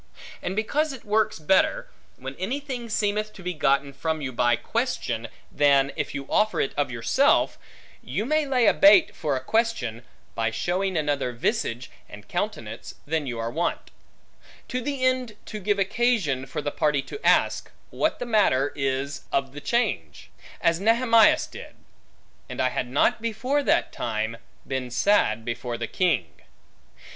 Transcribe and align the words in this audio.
And 0.41 0.55
because 0.55 0.93
it 0.93 1.05
works 1.05 1.37
better, 1.37 1.87
when 2.17 2.33
anything 2.37 2.89
seemeth 2.89 3.33
to 3.33 3.43
be 3.43 3.53
gotten 3.53 3.93
from 3.93 4.19
you 4.19 4.31
by 4.31 4.55
question, 4.55 5.27
than 5.51 5.91
if 5.95 6.15
you 6.15 6.25
offer 6.27 6.59
it 6.59 6.73
of 6.75 6.89
yourself, 6.89 7.59
you 8.01 8.25
may 8.25 8.47
lay 8.47 8.65
a 8.65 8.73
bait 8.73 9.15
for 9.15 9.35
a 9.35 9.39
question, 9.43 10.01
by 10.33 10.49
showing 10.49 10.97
another 10.97 11.31
visage, 11.33 11.91
and 12.09 12.27
countenance, 12.27 12.95
than 13.05 13.27
you 13.27 13.37
are 13.37 13.51
wont; 13.51 13.91
to 14.69 14.81
the 14.81 15.05
end 15.05 15.35
to 15.45 15.59
give 15.59 15.77
occasion, 15.77 16.47
for 16.47 16.63
the 16.63 16.71
party 16.71 17.03
to 17.03 17.23
ask, 17.23 17.69
what 17.91 18.17
the 18.17 18.25
matter 18.25 18.73
is 18.75 19.25
of 19.31 19.53
the 19.53 19.61
change? 19.61 20.31
As 20.61 20.79
Nehemias 20.79 21.45
did; 21.45 21.75
And 22.49 22.59
I 22.59 22.69
had 22.69 22.87
not 22.89 23.21
before 23.21 23.61
that 23.61 23.91
time, 23.93 24.37
been 24.65 24.89
sad 24.89 25.45
before 25.45 25.77
the 25.77 25.85
king. 25.85 26.41